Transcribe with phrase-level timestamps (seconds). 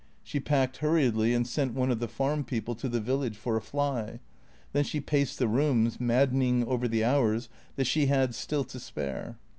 [0.23, 3.61] She packed hurriedly and sent one of the farm people to the village for a
[3.61, 4.19] fly.
[4.73, 9.37] Then she paced the room, maddening over the hours that she had still to spare.